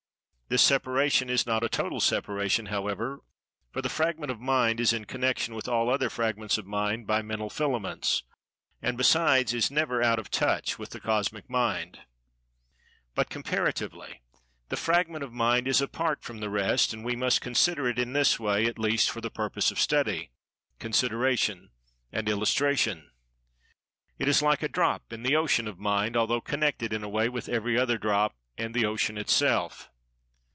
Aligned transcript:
This 0.53 0.61
separation 0.61 1.29
is 1.29 1.45
not 1.47 1.63
a 1.63 1.69
total 1.69 2.01
separation, 2.01 2.65
however, 2.65 3.21
for 3.71 3.81
the 3.81 3.87
fragment 3.87 4.29
of 4.29 4.41
Mind 4.41 4.81
is 4.81 4.91
in 4.91 5.05
connection 5.05 5.55
with 5.55 5.69
all 5.69 5.89
other 5.89 6.09
fragments 6.09 6.57
of 6.57 6.65
Mind, 6.65 7.07
by 7.07 7.21
"mental 7.21 7.49
filaments," 7.49 8.23
and 8.81 8.97
besides 8.97 9.53
is 9.53 9.71
never 9.71 10.03
out 10.03 10.19
of 10.19 10.29
touch 10.29 10.77
with 10.77 10.89
the 10.89 10.99
Cosmic 10.99 11.49
Mind.[Pg 11.49 11.99
204] 13.13 13.13
But, 13.15 13.29
comparatively, 13.29 14.21
the 14.67 14.75
fragment 14.75 15.23
of 15.23 15.31
Mind 15.31 15.69
is 15.69 15.79
apart 15.79 16.21
from 16.21 16.39
the 16.39 16.49
rest, 16.49 16.93
and 16.93 17.05
we 17.05 17.15
must 17.15 17.39
consider 17.39 17.87
it 17.87 17.97
in 17.97 18.11
this 18.11 18.37
way, 18.37 18.65
at 18.65 18.77
least 18.77 19.09
for 19.09 19.21
the 19.21 19.31
purpose 19.31 19.71
of 19.71 19.79
study, 19.79 20.31
consideration, 20.79 21.69
and 22.11 22.27
illustration. 22.27 23.11
It 24.19 24.27
is 24.27 24.41
like 24.41 24.63
a 24.63 24.67
drop 24.67 25.13
in 25.13 25.23
the 25.23 25.37
Ocean 25.37 25.65
of 25.69 25.79
Mind, 25.79 26.17
although 26.17 26.41
connected, 26.41 26.91
in 26.91 27.05
a 27.05 27.09
way, 27.09 27.29
with 27.29 27.47
every 27.47 27.79
other 27.79 27.97
drop, 27.97 28.35
and 28.57 28.73
the 28.73 28.85
Ocean 28.85 29.17
itself. 29.17 29.87